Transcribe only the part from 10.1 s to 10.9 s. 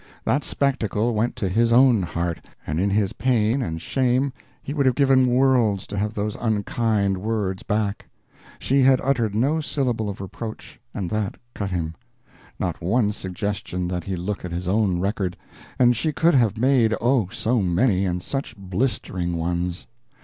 reproach